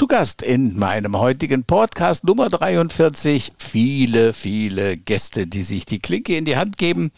[0.00, 6.38] Zu Gast in meinem heutigen Podcast Nummer 43 viele, viele Gäste, die sich die Klinke
[6.38, 7.12] in die Hand geben.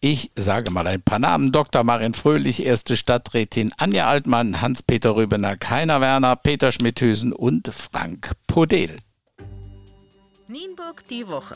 [0.00, 1.52] Ich sage mal ein paar Namen.
[1.52, 1.84] Dr.
[1.84, 8.96] Marin Fröhlich, erste Stadträtin Anja Altmann, Hans-Peter Rübener, Keiner Werner, Peter Schmidhüsen und Frank Podel.
[10.48, 11.54] Nienburg die Woche.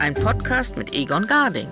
[0.00, 1.68] Ein Podcast mit Egon Garding.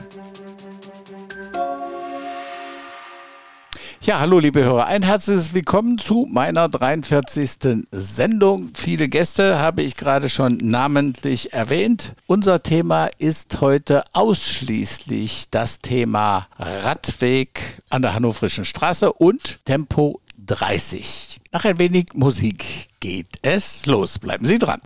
[4.03, 7.87] Ja, hallo liebe Hörer, ein herzliches Willkommen zu meiner 43.
[7.91, 8.71] Sendung.
[8.75, 12.15] Viele Gäste habe ich gerade schon namentlich erwähnt.
[12.27, 21.39] Unser Thema ist heute ausschließlich das Thema Radweg an der Hannoverischen Straße und Tempo 30.
[21.53, 24.19] Nach ein wenig Musik geht es los.
[24.19, 24.81] Bleiben Sie dran.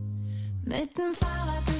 [0.64, 1.73] Mit dem Fahrrad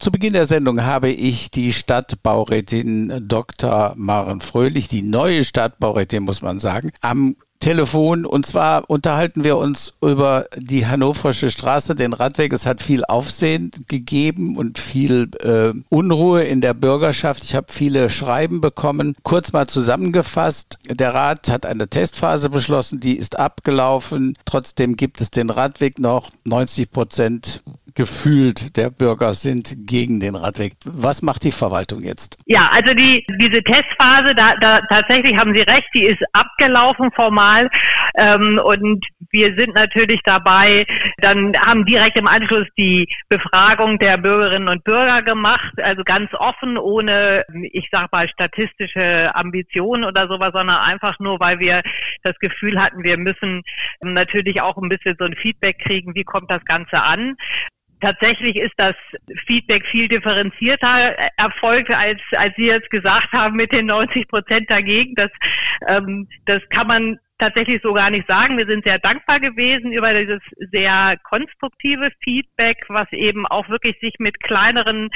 [0.00, 3.92] Zu Beginn der Sendung habe ich die Stadtbaurätin Dr.
[3.96, 8.24] Maren Fröhlich, die neue Stadtbaurätin, muss man sagen, am Telefon.
[8.24, 12.54] Und zwar unterhalten wir uns über die Hannoversche Straße, den Radweg.
[12.54, 17.44] Es hat viel Aufsehen gegeben und viel äh, Unruhe in der Bürgerschaft.
[17.44, 19.14] Ich habe viele Schreiben bekommen.
[19.22, 20.78] Kurz mal zusammengefasst.
[20.88, 24.32] Der Rat hat eine Testphase beschlossen, die ist abgelaufen.
[24.46, 26.30] Trotzdem gibt es den Radweg noch.
[26.44, 27.62] 90 Prozent
[28.00, 30.72] gefühlt der Bürger sind gegen den Radweg.
[30.86, 32.38] Was macht die Verwaltung jetzt?
[32.46, 37.68] Ja, also die, diese Testphase, da, da tatsächlich haben Sie recht, die ist abgelaufen formal
[38.14, 40.86] ähm, und wir sind natürlich dabei,
[41.18, 46.78] dann haben direkt im Anschluss die Befragung der Bürgerinnen und Bürger gemacht, also ganz offen,
[46.78, 51.82] ohne, ich sag mal, statistische Ambitionen oder sowas, sondern einfach nur, weil wir
[52.22, 53.62] das Gefühl hatten, wir müssen
[54.00, 57.36] natürlich auch ein bisschen so ein Feedback kriegen, wie kommt das Ganze an.
[58.00, 58.94] Tatsächlich ist das
[59.46, 65.14] Feedback viel differenzierter erfolgt, als, als Sie jetzt gesagt haben mit den 90 Prozent dagegen.
[65.14, 65.30] Das,
[65.88, 68.58] ähm, das kann man tatsächlich so gar nicht sagen.
[68.58, 74.14] Wir sind sehr dankbar gewesen über dieses sehr konstruktive Feedback, was eben auch wirklich sich
[74.18, 75.10] mit kleineren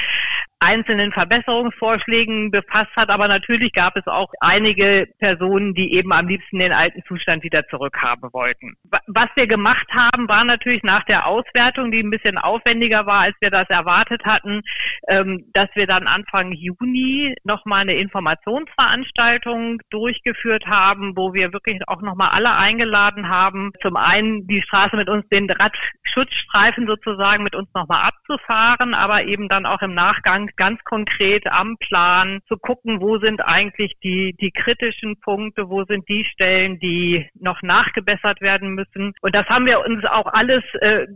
[0.59, 3.09] einzelnen Verbesserungsvorschlägen befasst hat.
[3.09, 7.67] Aber natürlich gab es auch einige Personen, die eben am liebsten den alten Zustand wieder
[7.67, 8.75] zurückhaben wollten.
[9.07, 13.35] Was wir gemacht haben, war natürlich nach der Auswertung, die ein bisschen aufwendiger war, als
[13.41, 14.61] wir das erwartet hatten,
[15.07, 22.01] ähm, dass wir dann Anfang Juni nochmal eine Informationsveranstaltung durchgeführt haben, wo wir wirklich auch
[22.01, 27.69] nochmal alle eingeladen haben, zum einen die Straße mit uns, den Radschutzstreifen sozusagen mit uns
[27.73, 33.19] nochmal abzufahren, aber eben dann auch im Nachgang ganz konkret am Plan zu gucken, wo
[33.19, 39.13] sind eigentlich die, die kritischen Punkte, wo sind die Stellen, die noch nachgebessert werden müssen.
[39.21, 41.07] Und das haben wir uns auch alles äh,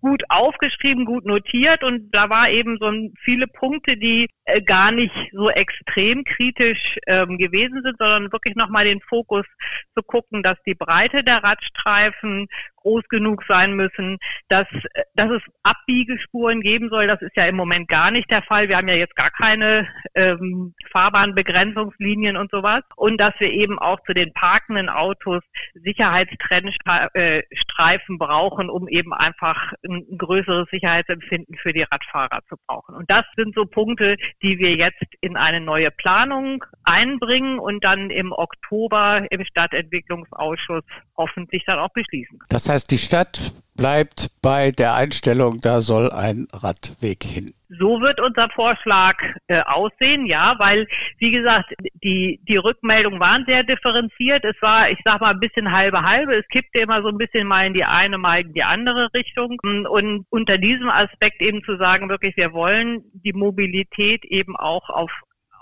[0.00, 2.92] gut aufgeschrieben, gut notiert und da war eben so
[3.24, 8.84] viele Punkte, die äh, gar nicht so extrem kritisch ähm, gewesen sind, sondern wirklich nochmal
[8.84, 9.44] den Fokus
[9.96, 12.48] zu gucken, dass die Breite der Radstreifen
[12.86, 14.18] groß genug sein müssen,
[14.48, 14.68] dass,
[15.14, 17.08] dass es Abbiegespuren geben soll.
[17.08, 18.68] Das ist ja im Moment gar nicht der Fall.
[18.68, 22.82] Wir haben ja jetzt gar keine ähm, Fahrbahnbegrenzungslinien und sowas.
[22.94, 25.42] Und dass wir eben auch zu den parkenden Autos
[25.74, 32.94] Sicherheitstrennstreifen brauchen, um eben einfach ein größeres Sicherheitsempfinden für die Radfahrer zu brauchen.
[32.94, 38.10] Und das sind so Punkte, die wir jetzt in eine neue Planung einbringen und dann
[38.10, 40.84] im Oktober im Stadtentwicklungsausschuss
[41.16, 42.38] hoffentlich dann auch beschließen.
[42.48, 47.52] Das heißt, die Stadt bleibt bei der Einstellung, da soll ein Radweg hin.
[47.68, 49.16] So wird unser Vorschlag
[49.48, 50.86] äh, aussehen, ja, weil,
[51.18, 54.44] wie gesagt, die, die Rückmeldungen waren sehr differenziert.
[54.44, 56.36] Es war, ich sag mal, ein bisschen halbe halbe.
[56.36, 59.58] Es kippte immer so ein bisschen mal in die eine, mal in die andere Richtung.
[59.62, 65.10] Und unter diesem Aspekt eben zu sagen, wirklich, wir wollen die Mobilität eben auch auf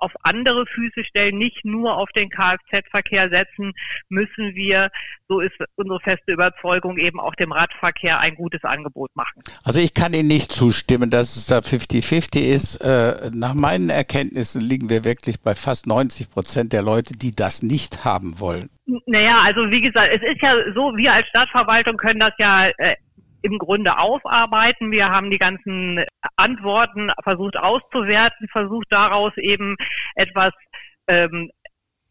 [0.05, 3.73] auf andere Füße stellen, nicht nur auf den Kfz-Verkehr setzen,
[4.09, 4.91] müssen wir,
[5.29, 9.43] so ist unsere feste Überzeugung, eben auch dem Radverkehr ein gutes Angebot machen.
[9.65, 12.77] Also ich kann Ihnen nicht zustimmen, dass es da 50-50 ist.
[12.77, 17.63] Äh, nach meinen Erkenntnissen liegen wir wirklich bei fast 90 Prozent der Leute, die das
[17.63, 18.69] nicht haben wollen.
[19.07, 22.97] Naja, also wie gesagt, es ist ja so, wir als Stadtverwaltung können das ja äh,
[23.45, 24.91] im Grunde aufarbeiten.
[24.91, 26.03] Wir haben die ganzen
[26.37, 29.77] Antworten versucht auszuwerten, versucht daraus eben
[30.15, 30.51] etwas
[31.09, 31.51] ähm,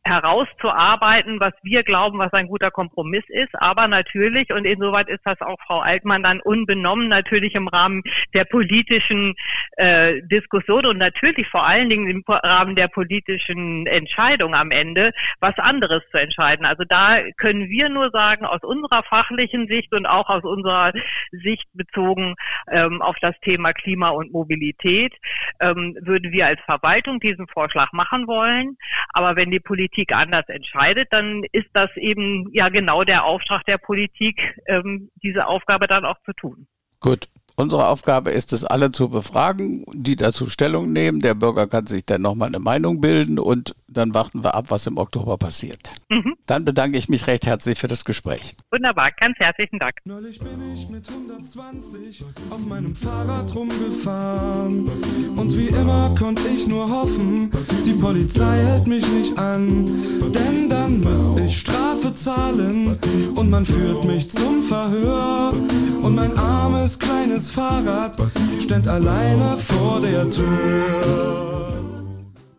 [0.05, 3.53] herauszuarbeiten, was wir glauben, was ein guter Kompromiss ist.
[3.53, 8.03] Aber natürlich, und insoweit ist das auch Frau Altmann dann unbenommen, natürlich im Rahmen
[8.33, 9.33] der politischen
[9.77, 15.57] äh, Diskussion und natürlich vor allen Dingen im Rahmen der politischen Entscheidung am Ende, was
[15.57, 16.65] anderes zu entscheiden.
[16.65, 20.91] Also da können wir nur sagen, aus unserer fachlichen Sicht und auch aus unserer
[21.31, 22.35] Sicht bezogen
[22.71, 25.13] ähm, auf das Thema Klima und Mobilität,
[25.61, 28.77] ähm, würden wir als Verwaltung diesen Vorschlag machen wollen.
[29.13, 33.77] Aber wenn die Politik anders entscheidet, dann ist das eben ja genau der Auftrag der
[33.77, 36.67] Politik, ähm, diese Aufgabe dann auch zu tun.
[36.99, 37.27] Gut.
[37.55, 41.19] Unsere Aufgabe ist es, alle zu befragen, die dazu Stellung nehmen.
[41.19, 44.87] Der Bürger kann sich dann nochmal eine Meinung bilden und dann warten wir ab, was
[44.87, 45.93] im Oktober passiert.
[46.09, 46.33] Mhm.
[46.47, 48.55] Dann bedanke ich mich recht herzlich für das Gespräch.
[48.71, 49.97] Wunderbar, ganz herzlichen Dank.
[50.05, 54.89] Neulich bin ich mit 120 auf meinem Fahrrad rumgefahren
[55.37, 57.51] und wie immer konnte ich nur hoffen,
[57.85, 59.85] die Polizei hält mich nicht an,
[60.31, 62.97] denn dann müsste ich Strafe zahlen
[63.35, 65.53] und man führt mich zum Verhör
[66.01, 68.15] und mein armes kleines Fahrrad
[68.59, 72.03] steht alleine vor der Tür.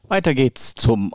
[0.09, 1.13] Weiter geht's zum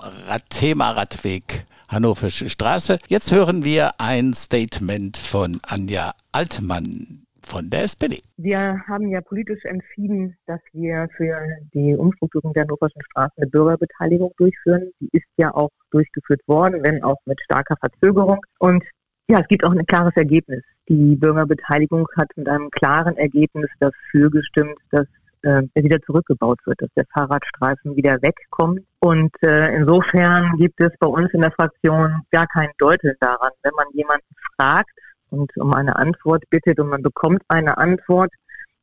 [0.49, 2.99] Thema Radweg Hannoversche Straße.
[3.07, 8.21] Jetzt hören wir ein Statement von Anja Altmann von der SPD.
[8.37, 11.35] Wir haben ja politisch entschieden, dass wir für
[11.73, 14.91] die Umstrukturierung der Hannoverschen Straße eine Bürgerbeteiligung durchführen.
[14.99, 18.39] Die ist ja auch durchgeführt worden, wenn auch mit starker Verzögerung.
[18.59, 18.83] Und
[19.27, 20.63] ja, es gibt auch ein klares Ergebnis.
[20.89, 25.05] Die Bürgerbeteiligung hat mit einem klaren Ergebnis dafür gestimmt, dass
[25.43, 28.81] äh, wieder zurückgebaut wird, dass der Fahrradstreifen wieder wegkommt.
[28.99, 33.51] Und äh, insofern gibt es bei uns in der Fraktion gar kein Deuteln daran.
[33.61, 34.89] Wenn man jemanden fragt
[35.29, 38.31] und um eine Antwort bittet und man bekommt eine Antwort,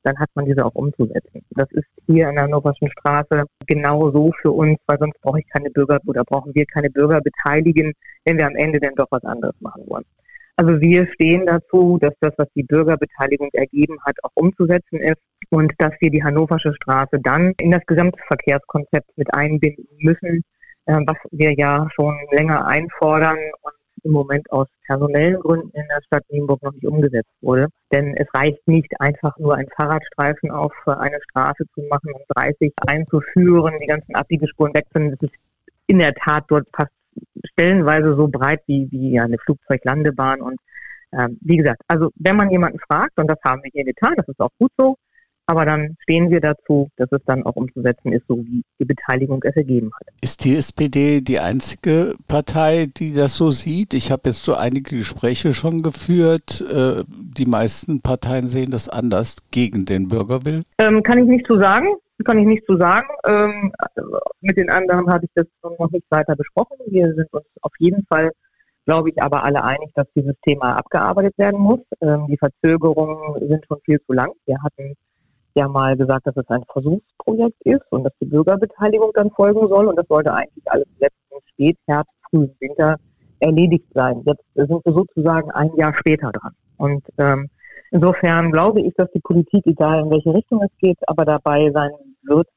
[0.05, 1.43] dann hat man diese auch umzusetzen.
[1.51, 5.49] Das ist hier in der Hannoverschen Straße genau so für uns, weil sonst brauche ich
[5.49, 7.93] keine Bürger oder brauchen wir keine Bürger beteiligen,
[8.25, 10.05] wenn wir am Ende dann doch was anderes machen wollen.
[10.57, 15.21] Also wir stehen dazu, dass das, was die Bürgerbeteiligung ergeben hat, auch umzusetzen ist
[15.51, 20.43] und dass wir die Hannoversche Straße dann in das Gesamtverkehrskonzept mit einbinden müssen,
[20.87, 26.03] äh, was wir ja schon länger einfordern und im Moment aus personellen Gründen in der
[26.07, 27.69] Stadt Nienburg noch nicht umgesetzt wurde.
[27.93, 32.73] Denn es reicht nicht einfach nur ein Fahrradstreifen auf eine Straße zu machen und 30
[32.87, 35.17] einzuführen, die ganzen Abbiegespuren wegzunehmen.
[35.21, 35.39] Das ist
[35.87, 36.93] in der Tat dort fast
[37.45, 40.41] stellenweise so breit wie, wie eine Flugzeuglandebahn.
[40.41, 40.59] Und
[41.13, 44.29] ähm, wie gesagt, also wenn man jemanden fragt, und das haben wir hier getan, das
[44.29, 44.97] ist auch gut so,
[45.47, 49.43] aber dann stehen wir dazu, dass es dann auch umzusetzen ist, so wie die Beteiligung
[49.45, 50.09] es ergeben hat.
[50.21, 53.95] Ist die SPD die einzige Partei, die das so sieht?
[53.95, 56.63] Ich habe jetzt so einige Gespräche schon geführt.
[56.69, 60.65] Äh, die meisten Parteien sehen das anders gegen den Bürgerwillen.
[60.79, 61.89] Ähm, kann ich nicht so sagen
[62.25, 63.09] kann ich nicht zu so sagen.
[63.27, 63.73] Ähm,
[64.41, 66.79] mit den anderen habe ich das noch nicht weiter besprochen.
[66.87, 68.31] Wir sind uns auf jeden Fall,
[68.85, 71.81] glaube ich, aber alle einig, dass dieses Thema abgearbeitet werden muss.
[72.01, 74.33] Ähm, die Verzögerungen sind schon viel zu lang.
[74.47, 74.95] Wir hatten
[75.57, 79.89] ja mal gesagt, dass es ein Versuchsprojekt ist und dass die Bürgerbeteiligung dann folgen soll.
[79.89, 82.97] Und das sollte eigentlich alles im letzten Spätherbst, frühen Winter
[83.41, 84.23] erledigt sein.
[84.25, 86.53] Jetzt sind wir sozusagen ein Jahr später dran.
[86.79, 87.49] Und ähm,
[87.91, 91.91] Insofern glaube ich, dass die Politik, egal in welche Richtung es geht, aber dabei sein
[92.23, 92.49] wird,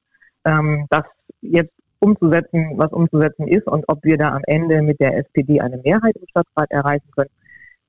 [0.45, 1.03] ähm, das
[1.41, 5.77] jetzt umzusetzen, was umzusetzen ist und ob wir da am Ende mit der SPD eine
[5.77, 7.29] Mehrheit im Stadtrat erreichen können,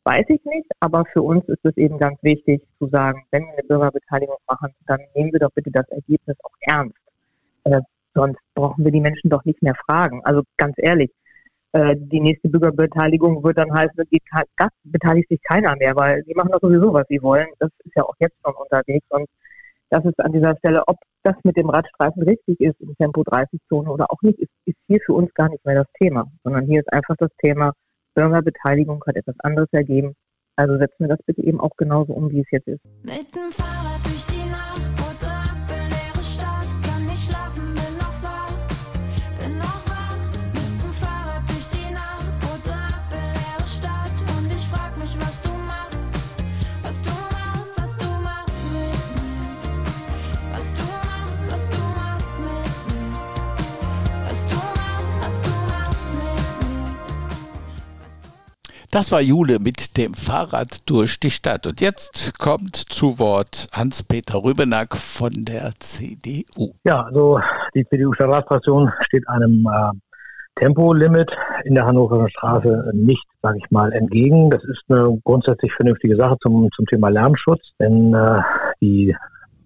[0.05, 0.70] weiß ich nicht.
[0.81, 4.75] Aber für uns ist es eben ganz wichtig zu sagen, wenn wir eine Bürgerbeteiligung machen,
[4.87, 6.97] dann nehmen wir doch bitte das Ergebnis auch ernst.
[7.64, 7.81] Äh,
[8.14, 10.25] sonst brauchen wir die Menschen doch nicht mehr fragen.
[10.25, 11.11] Also ganz ehrlich,
[11.73, 14.23] äh, die nächste Bürgerbeteiligung wird dann heißen, geht,
[14.84, 17.48] beteiligt sich keiner mehr, weil die machen doch sowieso, was sie wollen.
[17.58, 19.06] Das ist ja auch jetzt schon unterwegs.
[19.10, 19.29] Und
[19.91, 23.91] das ist an dieser Stelle, ob das mit dem Radstreifen richtig ist, in Tempo 30-Zone
[23.91, 26.81] oder auch nicht, ist, ist hier für uns gar nicht mehr das Thema, sondern hier
[26.81, 27.72] ist einfach das Thema,
[28.14, 30.14] Bürgerbeteiligung hat etwas anderes ergeben.
[30.56, 32.84] Also setzen wir das bitte eben auch genauso um, wie es jetzt ist.
[33.02, 34.40] Mit dem Fahrrad durch die
[58.93, 61.65] Das war Jule mit dem Fahrrad durch die Stadt.
[61.65, 66.75] Und jetzt kommt zu Wort Hans-Peter Rübenack von der CDU.
[66.82, 67.39] Ja, also
[67.73, 69.93] die CDU-Stadtratsfraktion steht einem äh,
[70.61, 71.31] Tempolimit
[71.63, 74.51] in der Hannoverer Straße nicht, sage ich mal, entgegen.
[74.51, 78.41] Das ist eine grundsätzlich vernünftige Sache zum, zum Thema Lärmschutz, denn äh,
[78.81, 79.17] die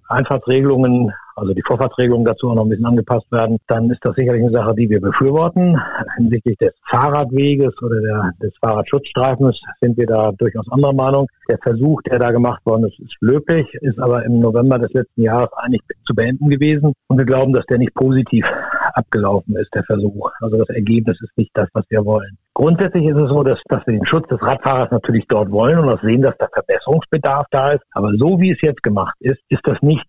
[0.08, 4.42] Einfahrtsregelungen also die Vorfahrtsregelungen dazu auch noch ein bisschen angepasst werden, dann ist das sicherlich
[4.42, 5.80] eine Sache, die wir befürworten.
[6.16, 11.26] Hinsichtlich des Fahrradweges oder der, des Fahrradschutzstreifens sind wir da durchaus anderer Meinung.
[11.48, 15.22] Der Versuch, der da gemacht worden ist, ist löblich, ist aber im November des letzten
[15.22, 16.92] Jahres eigentlich zu beenden gewesen.
[17.08, 18.46] Und wir glauben, dass der nicht positiv
[18.92, 20.30] abgelaufen ist, der Versuch.
[20.40, 22.38] Also das Ergebnis ist nicht das, was wir wollen.
[22.54, 25.88] Grundsätzlich ist es so, dass, dass wir den Schutz des Radfahrers natürlich dort wollen und
[25.88, 27.82] auch sehen, dass da Verbesserungsbedarf da ist.
[27.90, 30.08] Aber so wie es jetzt gemacht ist, ist das nicht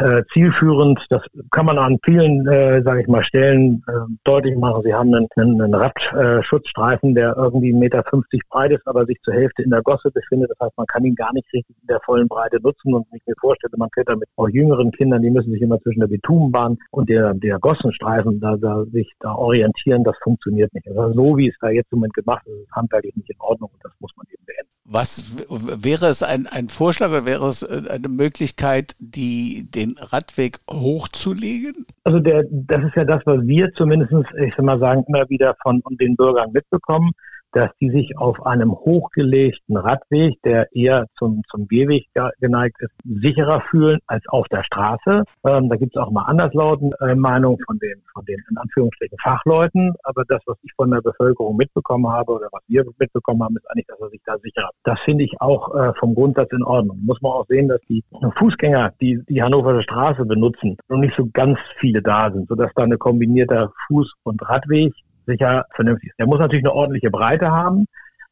[0.00, 0.98] äh, zielführend.
[1.08, 1.22] Das
[1.52, 3.92] kann man an vielen, äh, sage ich mal, Stellen äh,
[4.24, 4.82] deutlich machen.
[4.82, 8.02] Sie haben einen, einen, einen Radschutzstreifen, der irgendwie 1,50 Meter
[8.50, 10.50] breit ist, aber sich zur Hälfte in der Gosse befindet.
[10.50, 12.92] Das heißt, man kann ihn gar nicht richtig in der vollen Breite nutzen.
[12.92, 15.80] Und wenn ich mir vorstelle, man fährt damit auch jüngeren Kindern, die müssen sich immer
[15.80, 20.88] zwischen der Bitumenbahn und der, der Gossenstreifen da, da, sich da orientieren, das funktioniert nicht.
[20.88, 23.84] Also so wie es da jetzt Moment gemacht ist, ist handwerklich nicht in Ordnung und
[23.84, 24.70] das muss man eben beenden.
[24.84, 25.36] Was
[25.82, 31.86] wäre es ein, ein Vorschlag oder wäre es äh, eine Möglichkeit, die, den Radweg hochzulegen?
[32.04, 35.56] Also der, das ist ja das, was wir zumindest, ich will mal sagen, immer wieder
[35.62, 37.12] von den Bürgern mitbekommen
[37.54, 42.06] dass die sich auf einem hochgelegten Radweg, der eher zum, zum Gehweg
[42.40, 45.24] geneigt ist, sicherer fühlen als auf der Straße.
[45.44, 49.16] Ähm, da gibt es auch mal anderslautende äh, Meinungen von den, von den in Anführungsstrichen
[49.22, 49.94] Fachleuten.
[50.02, 53.70] Aber das, was ich von der Bevölkerung mitbekommen habe oder was wir mitbekommen haben, ist
[53.70, 54.70] eigentlich, dass er sich da sicherer.
[54.82, 56.98] Das finde ich auch äh, vom Grundsatz in Ordnung.
[57.04, 58.02] Muss man auch sehen, dass die
[58.38, 62.82] Fußgänger, die die Hannoversche Straße benutzen, noch nicht so ganz viele da sind, sodass da
[62.82, 64.92] eine kombinierte Fuß- und Radweg
[65.26, 66.18] sicher vernünftig ist.
[66.18, 67.86] Der muss natürlich eine ordentliche Breite haben.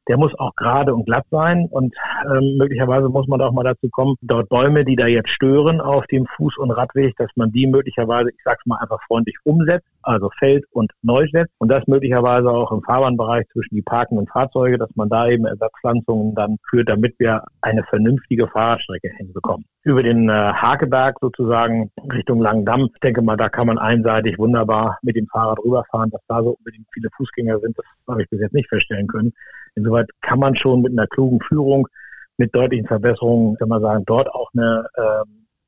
[0.09, 1.95] Der muss auch gerade und glatt sein und
[2.27, 6.07] ähm, möglicherweise muss man auch mal dazu kommen, dort Bäume, die da jetzt stören auf
[6.07, 10.31] dem Fuß- und Radweg, dass man die möglicherweise, ich sag's mal einfach freundlich umsetzt, also
[10.39, 14.91] fällt und neu setzt und das möglicherweise auch im Fahrbahnbereich zwischen die parkenden Fahrzeuge, dass
[14.97, 19.65] man da eben Ersatzpflanzungen dann führt, damit wir eine vernünftige Fahrradstrecke hinbekommen.
[19.85, 24.99] Über den äh, Hakeberg sozusagen Richtung Langendamm, ich denke mal, da kann man einseitig wunderbar
[25.03, 28.41] mit dem Fahrrad rüberfahren, dass da so unbedingt viele Fußgänger sind, das habe ich bis
[28.41, 29.33] jetzt nicht feststellen können.
[29.75, 31.89] Insoweit kann man schon mit einer klugen Führung,
[32.37, 35.25] mit deutlichen Verbesserungen, kann man sagen, dort auch eine, äh,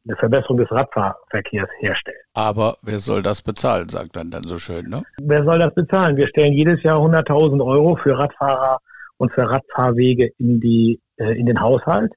[0.07, 2.19] eine Verbesserung des Radfahrverkehrs herstellen.
[2.35, 5.03] Aber wer soll das bezahlen, sagt man dann so schön, ne?
[5.23, 6.17] Wer soll das bezahlen?
[6.17, 8.79] Wir stellen jedes Jahr 100.000 Euro für Radfahrer
[9.17, 12.13] und für Radfahrwege in die, äh, in den Haushalt.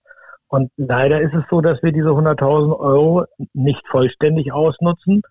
[0.49, 5.21] Und leider ist es so, dass wir diese 100.000 Euro nicht vollständig ausnutzen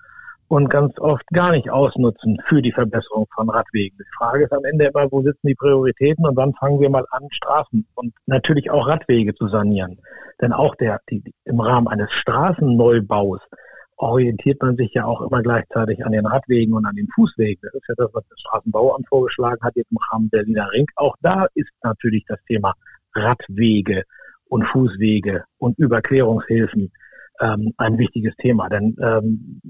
[0.48, 3.98] und ganz oft gar nicht ausnutzen für die Verbesserung von Radwegen.
[3.98, 7.04] Die Frage ist am Ende immer, wo sitzen die Prioritäten und wann fangen wir mal
[7.10, 9.98] an, Straßen und natürlich auch Radwege zu sanieren.
[10.40, 13.40] Denn auch der, die, im Rahmen eines Straßenneubaus
[13.96, 17.60] orientiert man sich ja auch immer gleichzeitig an den Radwegen und an den Fußwegen.
[17.62, 20.86] Das ist ja das, was das Straßenbauamt vorgeschlagen hat, jetzt im Rahmen Berliner Ring.
[20.96, 22.74] Auch da ist natürlich das Thema
[23.14, 24.04] Radwege
[24.48, 26.92] und Fußwege und Überquerungshilfen
[27.40, 28.68] ähm, ein wichtiges Thema.
[28.68, 29.60] Denn ähm,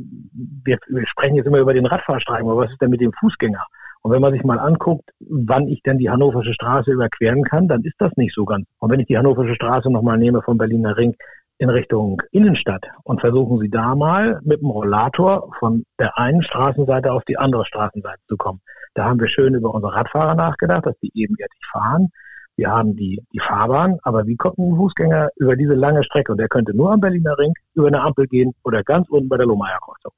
[0.65, 3.65] wir, wir sprechen jetzt immer über den Radfahrstreifen, aber was ist denn mit dem Fußgänger?
[4.03, 7.83] Und wenn man sich mal anguckt, wann ich denn die Hannoversche Straße überqueren kann, dann
[7.83, 8.67] ist das nicht so ganz.
[8.79, 11.17] Und wenn ich die Hannoversche Straße nochmal nehme vom Berliner Ring
[11.59, 17.13] in Richtung Innenstadt und versuchen Sie da mal mit dem Rollator von der einen Straßenseite
[17.13, 18.61] auf die andere Straßenseite zu kommen.
[18.95, 22.11] Da haben wir schön über unsere Radfahrer nachgedacht, dass die ebenerdig fahren.
[22.57, 26.33] Wir haben die, die Fahrbahn, aber wie kommt ein Fußgänger über diese lange Strecke?
[26.33, 29.37] Und der könnte nur am Berliner Ring über eine Ampel gehen oder ganz unten bei
[29.37, 30.13] der Lohmeier Kreuzung.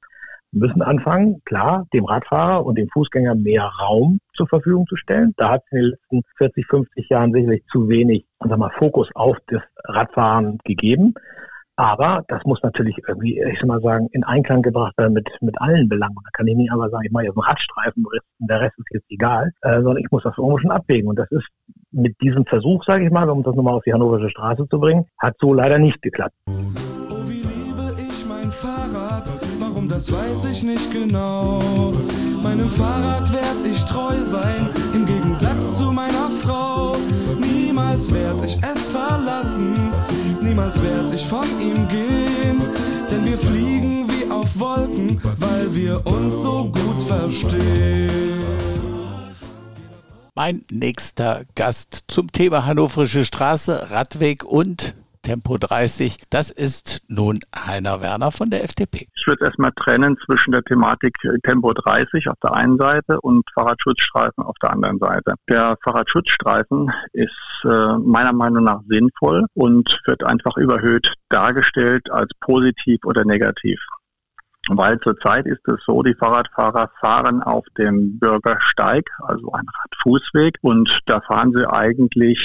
[0.51, 5.33] Wir müssen anfangen, klar, dem Radfahrer und dem Fußgänger mehr Raum zur Verfügung zu stellen.
[5.37, 9.09] Da hat es in den letzten 40, 50 Jahren sicherlich zu wenig sag mal, Fokus
[9.13, 11.13] auf das Radfahren gegeben.
[11.79, 15.61] Aber das muss natürlich irgendwie, ich soll mal sagen, in Einklang gebracht werden mit, mit
[15.61, 16.17] allen Belangen.
[16.25, 18.05] Da kann ich nicht einfach sagen, ich mache jetzt einen Radstreifen,
[18.39, 21.07] der Rest ist jetzt egal, äh, sondern ich muss das irgendwo schon abwägen.
[21.07, 21.47] Und das ist
[21.91, 25.05] mit diesem Versuch, sage ich mal, um das nochmal auf die Hannoversche Straße zu bringen,
[25.19, 26.35] hat so leider nicht geklappt.
[26.47, 26.51] Oh,
[27.29, 29.31] wie liebe ich mein Fahrrad,
[29.61, 31.61] warum das weiß ich nicht genau.
[32.43, 36.97] Meinem Fahrrad werd ich treu sein, im Gegensatz zu meiner Frau.
[37.39, 39.93] Niemals werd ich es verlassen
[40.41, 42.61] niemals werd ich von ihm gehen,
[43.09, 48.09] denn wir fliegen wie auf Wolken, weil wir uns so gut verstehen.
[50.35, 56.17] Mein nächster Gast zum Thema Hannoverische Straße, Radweg und Tempo 30.
[56.29, 59.07] Das ist nun Heiner Werner von der FDP.
[59.15, 64.43] Ich würde erstmal trennen zwischen der Thematik Tempo 30 auf der einen Seite und Fahrradschutzstreifen
[64.43, 65.33] auf der anderen Seite.
[65.49, 67.31] Der Fahrradschutzstreifen ist
[67.63, 73.79] äh, meiner Meinung nach sinnvoll und wird einfach überhöht dargestellt als positiv oder negativ.
[74.77, 80.99] Weil zurzeit ist es so, die Fahrradfahrer fahren auf dem Bürgersteig, also ein Radfußweg, und
[81.05, 82.39] da fahren sie eigentlich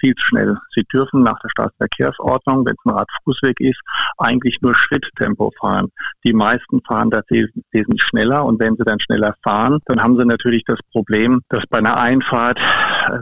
[0.00, 0.56] viel zu schnell.
[0.74, 3.80] Sie dürfen nach der Staatsverkehrsordnung, wenn es ein Radfußweg ist,
[4.18, 5.88] eigentlich nur Schritttempo fahren.
[6.24, 10.24] Die meisten fahren da wesentlich schneller und wenn sie dann schneller fahren, dann haben sie
[10.24, 12.60] natürlich das Problem, dass bei einer Einfahrt,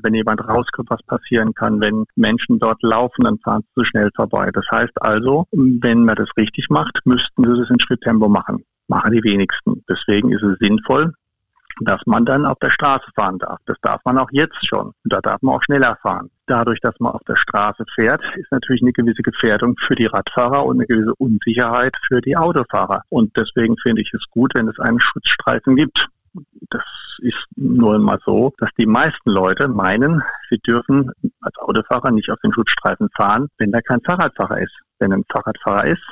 [0.02, 1.80] wenn jemand rauskommt, was passieren kann.
[1.80, 4.50] Wenn Menschen dort laufen, dann fahren sie zu schnell vorbei.
[4.52, 8.64] Das heißt also, wenn man das richtig macht, müssten sie das in Schritttempo machen.
[8.88, 9.84] Machen die wenigsten.
[9.88, 11.12] Deswegen ist es sinnvoll,
[11.80, 13.58] dass man dann auf der Straße fahren darf.
[13.66, 14.88] Das darf man auch jetzt schon.
[14.88, 16.30] Und da darf man auch schneller fahren.
[16.46, 20.64] Dadurch, dass man auf der Straße fährt, ist natürlich eine gewisse Gefährdung für die Radfahrer
[20.64, 23.02] und eine gewisse Unsicherheit für die Autofahrer.
[23.08, 26.08] Und deswegen finde ich es gut, wenn es einen Schutzstreifen gibt.
[26.70, 26.84] Das
[27.18, 31.10] ist nur mal so, dass die meisten Leute meinen, sie dürfen
[31.40, 34.74] als Autofahrer nicht auf den Schutzstreifen fahren, wenn da kein Fahrradfahrer ist.
[34.98, 36.02] Wenn ein Fahrradfahrer ist,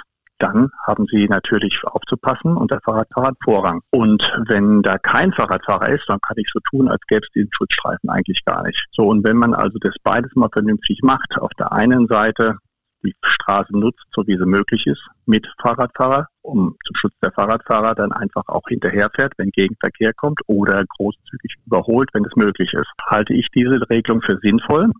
[0.40, 3.82] dann haben Sie natürlich aufzupassen und der Fahrradfahrer hat Vorrang.
[3.90, 7.50] Und wenn da kein Fahrradfahrer ist, dann kann ich so tun, als gäbe es diesen
[7.52, 8.82] Schutzstreifen eigentlich gar nicht.
[8.92, 12.56] So, und wenn man also das beides mal vernünftig macht, auf der einen Seite
[13.02, 17.94] die Straße nutzt, so wie sie möglich ist, mit Fahrradfahrer, um zum Schutz der Fahrradfahrer
[17.94, 22.88] dann einfach auch hinterherfährt, wenn Gegenverkehr kommt oder großzügig überholt, wenn es möglich ist.
[23.06, 24.90] Halte ich diese Regelung für sinnvoll.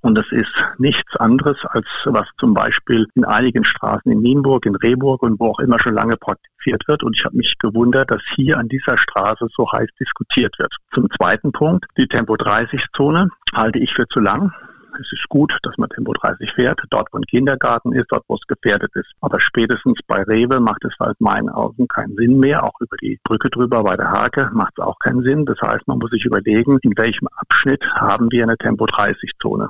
[0.00, 4.76] Und das ist nichts anderes, als was zum Beispiel in einigen Straßen in Nienburg, in
[4.76, 7.02] Rehburg und wo auch immer schon lange praktiziert wird.
[7.02, 10.72] Und ich habe mich gewundert, dass hier an dieser Straße so heiß diskutiert wird.
[10.92, 14.52] Zum zweiten Punkt, die Tempo-30-Zone halte ich für zu lang.
[15.00, 18.34] Es ist gut, dass man Tempo 30 fährt, dort wo ein Kindergarten ist, dort wo
[18.34, 19.10] es gefährdet ist.
[19.20, 22.64] Aber spätestens bei Rewe macht es halt meinen Augen keinen Sinn mehr.
[22.64, 25.44] Auch über die Brücke drüber bei der Hake macht es auch keinen Sinn.
[25.44, 29.68] Das heißt, man muss sich überlegen, in welchem Abschnitt haben wir eine Tempo 30 Zone.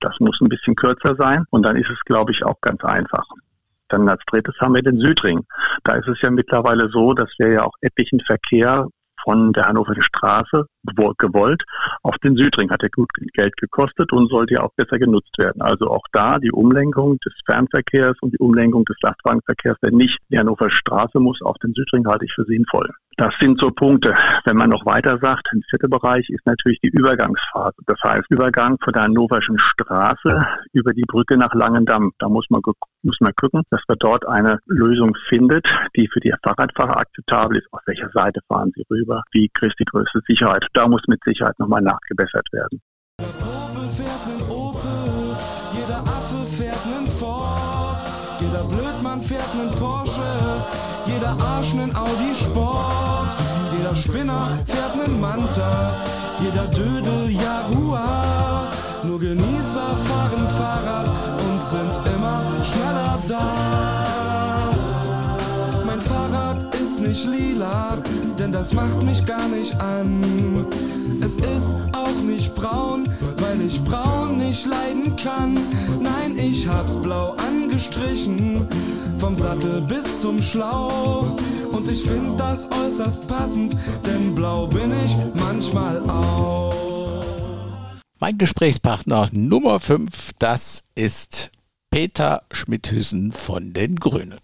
[0.00, 3.26] Das muss ein bisschen kürzer sein und dann ist es, glaube ich, auch ganz einfach.
[3.90, 5.44] Dann als drittes haben wir den Südring.
[5.84, 8.86] Da ist es ja mittlerweile so, dass wir ja auch etlichen Verkehr
[9.22, 10.64] von der Hannoverschen Straße
[11.18, 11.62] gewollt
[12.02, 12.70] auf den Südring.
[12.70, 15.62] Hat ja gut Geld gekostet und sollte ja auch besser genutzt werden.
[15.62, 20.38] Also auch da die Umlenkung des Fernverkehrs und die Umlenkung des Lastwagenverkehrs, der nicht die
[20.38, 22.88] Hannover Straße muss, auf den Südring halte ich für sinnvoll.
[23.16, 24.14] Das sind so Punkte.
[24.44, 27.76] Wenn man noch weiter sagt, im vierten Bereich ist natürlich die Übergangsphase.
[27.86, 30.40] Das heißt, Übergang von der Hannoverschen Straße
[30.72, 32.12] über die Brücke nach Langendamm.
[32.18, 32.62] Da muss man,
[33.02, 37.66] muss man gucken, dass man dort eine Lösung findet, die für die Fahrradfahrer akzeptabel ist.
[37.72, 39.22] Auf welcher Seite fahren sie rüber?
[39.32, 40.66] Wie kriegt die größte Sicherheit?
[40.72, 42.80] Da muss mit Sicherheit nochmal nachgebessert werden.
[48.40, 50.22] Jeder Blödmann fährt nen Porsche,
[51.06, 53.36] jeder Arsch nen Audi Sport,
[53.76, 55.94] jeder Spinner fährt nen Manta,
[56.40, 57.09] jeder Dödel
[67.10, 67.98] nicht lila,
[68.38, 70.64] denn das macht mich gar nicht an.
[71.20, 73.04] Es ist auch nicht braun,
[73.38, 75.54] weil ich braun nicht leiden kann.
[76.00, 78.68] Nein, ich hab's blau angestrichen,
[79.18, 81.36] vom Sattel bis zum Schlauch.
[81.72, 87.24] Und ich find das äußerst passend, denn blau bin ich manchmal auch.
[88.20, 91.50] Mein Gesprächspartner Nummer 5, das ist
[91.90, 94.38] Peter Schmidhüsen von den Grünen.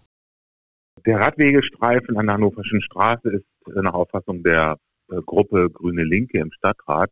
[1.05, 4.77] Der Radwegestreifen an der Hannoverschen Straße ist nach Auffassung der
[5.09, 7.11] äh, Gruppe Grüne Linke im Stadtrat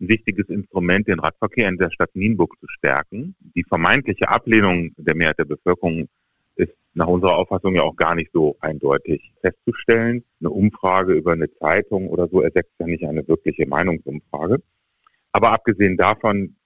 [0.00, 3.34] ein wichtiges Instrument, den Radverkehr in der Stadt Nienburg zu stärken.
[3.56, 6.08] Die vermeintliche Ablehnung der Mehrheit der Bevölkerung
[6.54, 10.24] ist nach unserer Auffassung ja auch gar nicht so eindeutig festzustellen.
[10.40, 14.62] Eine Umfrage über eine Zeitung oder so ersetzt ja nicht eine wirkliche Meinungsumfrage.
[15.32, 16.56] Aber abgesehen davon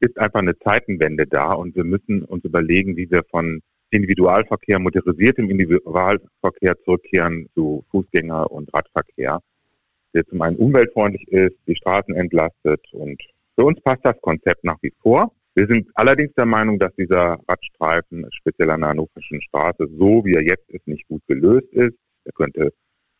[0.00, 5.50] ist einfach eine Zeitenwende da und wir müssen uns überlegen, wie wir von Individualverkehr, motorisiertem
[5.50, 9.40] Individualverkehr zurückkehren zu Fußgänger- und Radverkehr
[10.14, 13.20] der zum einen umweltfreundlich ist, die Straßen entlastet und
[13.54, 15.32] für uns passt das Konzept nach wie vor.
[15.54, 20.34] Wir sind allerdings der Meinung, dass dieser Radstreifen, speziell an der Hannoverschen Straße, so wie
[20.34, 21.96] er jetzt ist, nicht gut gelöst ist.
[22.24, 22.72] Er könnte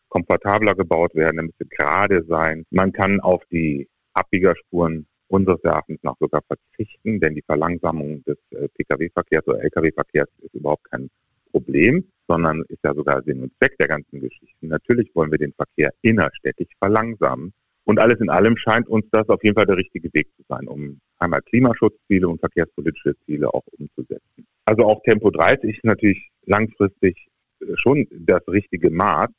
[0.09, 2.65] komfortabler gebaut werden, er müsste gerade sein.
[2.71, 8.67] Man kann auf die Abbiegerspuren unseres Erachtens nach sogar verzichten, denn die Verlangsamung des äh,
[8.69, 11.09] Pkw-Verkehrs oder Lkw-Verkehrs ist überhaupt kein
[11.51, 14.65] Problem sondern ist ja sogar Sinn und Zweck der ganzen Geschichte.
[14.65, 17.53] Natürlich wollen wir den Verkehr innerstädtisch verlangsamen.
[17.85, 20.67] Und alles in allem scheint uns das auf jeden Fall der richtige Weg zu sein,
[20.67, 24.47] um einmal Klimaschutzziele und verkehrspolitische Ziele auch umzusetzen.
[24.65, 27.27] Also auch Tempo 30 ist natürlich langfristig
[27.59, 29.29] äh, schon das richtige Maß,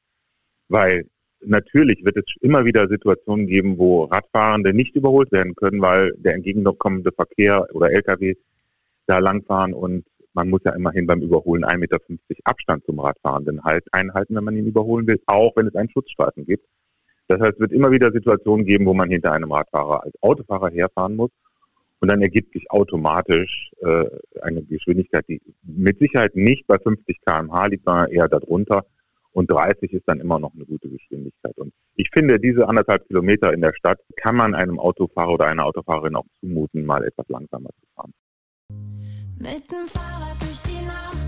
[0.68, 1.06] weil
[1.46, 6.34] natürlich wird es immer wieder Situationen geben, wo Radfahrende nicht überholt werden können, weil der
[6.34, 8.34] entgegenkommende Verkehr oder Lkw
[9.06, 10.04] da langfahren und
[10.34, 11.98] man muss ja immerhin beim Überholen 1,50 Meter
[12.44, 16.44] Abstand zum Radfahrenden halt einhalten, wenn man ihn überholen will, auch wenn es einen Schutzstreifen
[16.44, 16.66] gibt.
[17.28, 20.70] Das heißt, es wird immer wieder Situationen geben, wo man hinter einem Radfahrer als Autofahrer
[20.70, 21.30] herfahren muss.
[22.00, 24.04] Und dann ergibt sich automatisch äh,
[24.42, 28.84] eine Geschwindigkeit, die mit Sicherheit nicht bei 50 km/h liegt, sondern eher darunter.
[29.34, 31.58] Und 30 ist dann immer noch eine gute Geschwindigkeit.
[31.58, 35.66] Und ich finde, diese anderthalb Kilometer in der Stadt kann man einem Autofahrer oder einer
[35.66, 38.12] Autofahrerin auch zumuten, mal etwas langsamer zu fahren.
[39.36, 41.23] Mit dem Fahrrad durch die Nacht,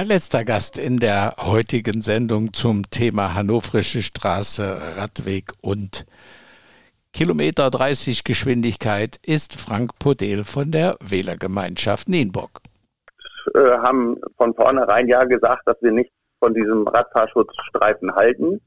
[0.00, 6.06] Mein letzter Gast in der heutigen Sendung zum Thema Hannoverische Straße, Radweg und
[7.12, 12.60] Kilometer 30 Geschwindigkeit ist Frank Podel von der Wählergemeinschaft Nienburg.
[13.52, 18.58] Wir haben von vornherein ja gesagt, dass wir nicht von diesem Radfahrschutzstreifen halten.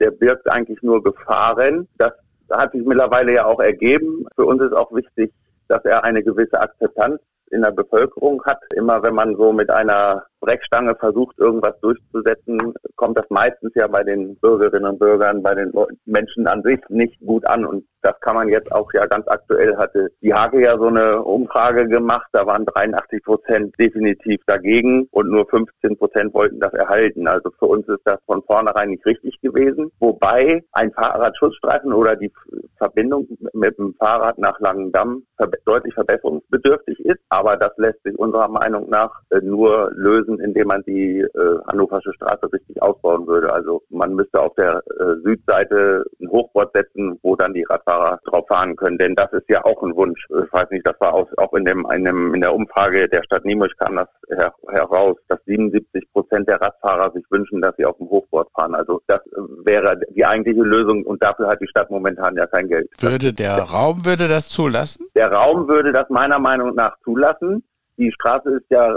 [0.00, 1.88] Der birgt eigentlich nur Gefahren.
[1.96, 2.12] Das
[2.50, 4.26] hat sich mittlerweile ja auch ergeben.
[4.34, 5.32] Für uns ist auch wichtig,
[5.68, 8.60] dass er eine gewisse Akzeptanz in der Bevölkerung hat.
[8.74, 14.04] Immer wenn man so mit einer Brechstange versucht, irgendwas durchzusetzen, kommt das meistens ja bei
[14.04, 15.72] den Bürgerinnen und Bürgern, bei den
[16.04, 17.64] Menschen an sich nicht gut an.
[17.64, 21.22] Und das kann man jetzt auch ja ganz aktuell hatte die Hage ja so eine
[21.22, 22.28] Umfrage gemacht.
[22.32, 27.26] Da waren 83 Prozent definitiv dagegen und nur 15 Prozent wollten das erhalten.
[27.26, 29.90] Also für uns ist das von vornherein nicht richtig gewesen.
[30.00, 32.30] Wobei ein Fahrradschutzstreifen oder die
[32.76, 35.24] Verbindung mit dem Fahrrad nach Langendamm
[35.64, 37.20] deutlich verbesserungsbedürftig ist.
[37.30, 41.58] Aber das lässt sich unserer Meinung nach äh, nur lösen, lösen, indem man die äh,
[41.66, 43.52] Hannoversche Straße richtig ausbauen würde.
[43.52, 48.46] Also man müsste auf der äh, Südseite ein Hochbord setzen, wo dann die Radfahrer drauf
[48.48, 48.98] fahren können.
[48.98, 50.26] Denn das ist ja auch ein Wunsch.
[50.30, 53.44] Ich weiß nicht, das war auch, auch in dem einem, in der Umfrage der Stadt
[53.44, 57.96] Niemusch kam das her, heraus, dass 77 Prozent der Radfahrer sich wünschen, dass sie auf
[57.98, 58.74] dem Hochbord fahren.
[58.74, 59.20] Also das
[59.64, 62.90] wäre die eigentliche Lösung und dafür hat die Stadt momentan ja kein Geld.
[63.00, 65.06] Würde der Raum würde das zulassen?
[65.14, 67.64] Der Raum würde das meiner Meinung nach zulassen.
[67.96, 68.96] Die Straße ist ja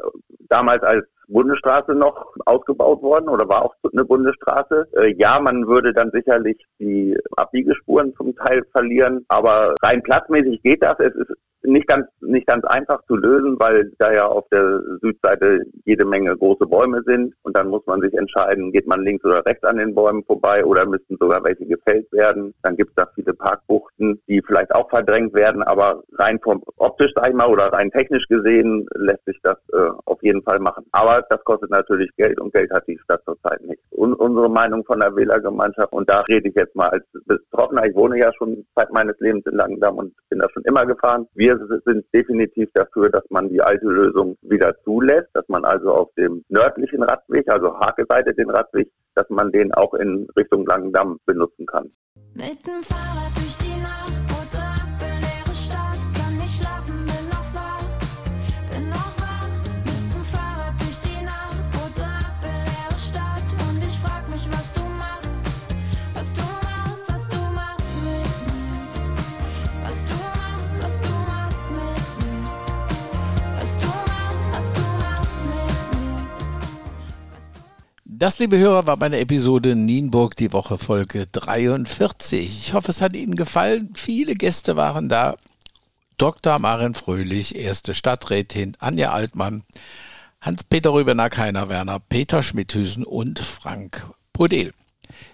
[0.49, 4.87] damals als Bundesstraße noch ausgebaut worden oder war auch eine Bundesstraße.
[4.93, 10.83] Äh, ja, man würde dann sicherlich die Abbiegespuren zum Teil verlieren, aber rein platzmäßig geht
[10.83, 10.99] das.
[10.99, 11.33] Es ist
[11.67, 16.35] nicht ganz, nicht ganz einfach zu lösen, weil da ja auf der Südseite jede Menge
[16.35, 19.77] große Bäume sind und dann muss man sich entscheiden, geht man links oder rechts an
[19.77, 22.53] den Bäumen vorbei oder müssten sogar welche gefällt werden.
[22.63, 27.11] Dann gibt es da viele Parkbuchten, die vielleicht auch verdrängt werden, aber rein vom optisch,
[27.15, 30.85] sag ich mal, oder rein technisch gesehen lässt sich das äh, auf jeden Fall machen.
[30.91, 33.81] Aber das kostet natürlich Geld und Geld hat die Stadt zurzeit nicht.
[33.91, 37.95] Und unsere Meinung von der Wählergemeinschaft, und da rede ich jetzt mal als Betroffener, ich
[37.95, 41.27] wohne ja schon Zeit meines Lebens in Langendamm und bin da schon immer gefahren.
[41.33, 46.13] Wir sind definitiv dafür, dass man die alte Lösung wieder zulässt, dass man also auf
[46.15, 51.65] dem nördlichen Radweg, also Hake-Seite den Radweg, dass man den auch in Richtung Langendamm benutzen
[51.65, 51.91] kann.
[52.33, 54.26] Mit dem Fahrrad durch die Nacht
[78.19, 82.45] Das, liebe Hörer, war meine Episode Nienburg, die Woche Folge 43.
[82.45, 83.91] Ich hoffe, es hat Ihnen gefallen.
[83.93, 85.35] Viele Gäste waren da.
[86.17, 86.57] Dr.
[86.57, 89.61] Maren Fröhlich, erste Stadträtin, Anja Altmann,
[90.41, 94.73] Hans-Peter Rübenack, Heiner Werner, Peter Schmidhüsen und Frank Podel.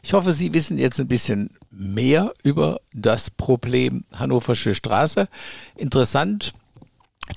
[0.02, 5.30] Ich hoffe, Sie wissen jetzt ein bisschen mehr über das Problem Hannoversche Straße.
[5.78, 6.54] Interessant,